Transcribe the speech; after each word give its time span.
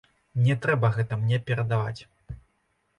Не 0.47 0.55
трэба 0.63 0.91
гэта 0.97 1.21
мне 1.21 1.41
перадаваць. 1.51 2.01